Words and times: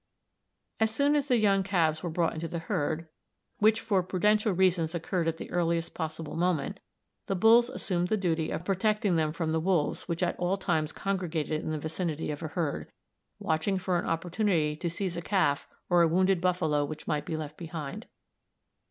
As 0.79 0.89
soon 0.89 1.15
as 1.15 1.27
the 1.27 1.37
young 1.37 1.61
calves 1.61 2.01
were 2.01 2.09
brought 2.09 2.33
into 2.33 2.47
the 2.47 2.57
herd, 2.57 3.07
which 3.59 3.79
for 3.79 4.01
prudential 4.01 4.51
reasons 4.51 4.95
occurred 4.95 5.27
at 5.27 5.37
the 5.37 5.51
earliest 5.51 5.93
possible 5.93 6.35
moment, 6.35 6.79
the 7.27 7.35
bulls 7.35 7.69
assumed 7.69 8.07
the 8.07 8.17
duty 8.17 8.49
of 8.49 8.65
protecting 8.65 9.15
them 9.15 9.31
from 9.31 9.51
the 9.51 9.59
wolves 9.59 10.07
which 10.07 10.23
at 10.23 10.39
all 10.39 10.57
times 10.57 10.91
congregated 10.91 11.61
in 11.61 11.69
the 11.69 11.77
vicinity 11.77 12.31
of 12.31 12.41
a 12.41 12.47
herd, 12.47 12.91
watching 13.37 13.77
for 13.77 13.99
an 13.99 14.05
opportunity 14.07 14.75
to 14.75 14.89
seize 14.89 15.15
a 15.17 15.21
calf 15.21 15.67
or 15.87 16.01
a 16.01 16.07
wounded 16.07 16.41
buffalo 16.41 16.83
which 16.83 17.05
might 17.05 17.23
be 17.27 17.37
left 17.37 17.55
behind. 17.55 18.07